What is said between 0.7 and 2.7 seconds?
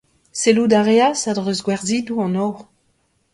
a reas a-dreuz gwerzhidoù an nor.